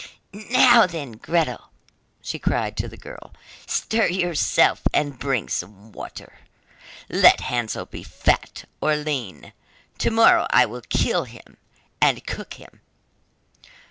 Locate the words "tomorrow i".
9.99-10.65